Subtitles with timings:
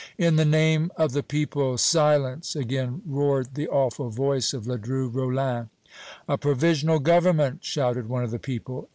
[0.17, 5.69] "In the name of the people, silence!" again roared the awful voice of Ledru Rollin.
[6.27, 8.89] "A provisional government!" shouted one of the people.